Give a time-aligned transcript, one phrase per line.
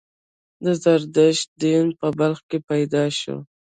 [0.63, 3.37] د زردشت دین په بلخ کې پیدا شو